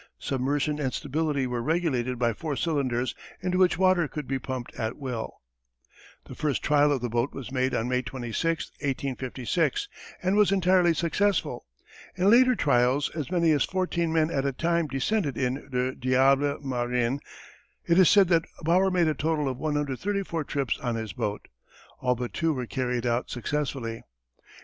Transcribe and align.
Submersion 0.17 0.79
and 0.79 0.91
stability 0.91 1.45
were 1.45 1.61
regulated 1.61 2.17
by 2.17 2.33
four 2.33 2.55
cylinders 2.55 3.13
into 3.39 3.59
which 3.59 3.77
water 3.77 4.07
could 4.07 4.27
be 4.27 4.39
pumped 4.39 4.73
at 4.73 4.97
will. 4.97 5.41
The 6.25 6.33
first 6.33 6.63
trial 6.63 6.91
of 6.91 7.01
the 7.01 7.07
boat 7.09 7.33
was 7.35 7.51
made 7.51 7.75
on 7.75 7.87
May 7.87 8.01
26, 8.01 8.71
1856, 8.81 9.87
and 10.23 10.35
was 10.35 10.51
entirely 10.51 10.95
successful. 10.95 11.67
In 12.15 12.31
later 12.31 12.55
trials 12.55 13.11
as 13.13 13.29
many 13.29 13.51
as 13.51 13.63
fourteen 13.63 14.11
men 14.11 14.31
at 14.31 14.43
a 14.43 14.51
time 14.53 14.87
descended 14.87 15.37
in 15.37 15.69
Le 15.71 15.93
Diable 15.93 16.59
Marin. 16.61 17.19
It 17.85 17.99
is 17.99 18.09
said 18.09 18.27
that 18.29 18.45
Bauer 18.63 18.89
made 18.89 19.07
a 19.07 19.13
total 19.13 19.47
of 19.47 19.59
134 19.59 20.43
trips 20.45 20.79
on 20.79 20.95
his 20.95 21.13
boat. 21.13 21.47
All 21.99 22.15
but 22.15 22.33
two 22.33 22.53
were 22.53 22.65
carried 22.65 23.05
out 23.05 23.29
successfully. 23.29 24.01